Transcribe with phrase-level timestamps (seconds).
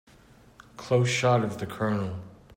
[0.77, 2.19] Close shot of the COLONEL.